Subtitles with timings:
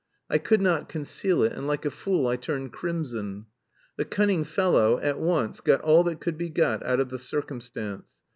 [0.31, 3.45] I could not conceal it, and, like a fool, I turned crimson.
[3.97, 8.17] The cunning fellow at once got all that could be got out of the circumstance.